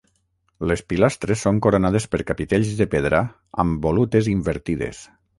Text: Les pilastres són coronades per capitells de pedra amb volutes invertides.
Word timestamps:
Les 0.69 0.81
pilastres 0.91 1.41
són 1.47 1.59
coronades 1.65 2.07
per 2.15 2.19
capitells 2.31 2.71
de 2.79 2.87
pedra 2.93 3.19
amb 3.65 3.85
volutes 3.89 4.31
invertides. 4.33 5.03